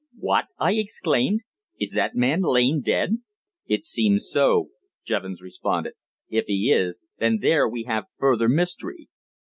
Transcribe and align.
"What!" 0.17 0.45
I 0.57 0.73
exclaimed. 0.73 1.41
"Is 1.79 1.91
that 1.91 2.15
man 2.15 2.41
Lane 2.41 2.81
dead?" 2.83 3.19
"It 3.67 3.85
seems 3.85 4.27
so," 4.27 4.69
Jevons 5.05 5.43
responded. 5.43 5.93
"If 6.27 6.45
he 6.47 6.71
is, 6.73 7.05
then 7.19 7.37
there 7.39 7.69
we 7.69 7.83
have 7.83 8.05
further 8.17 8.49
mystery." 8.49 9.09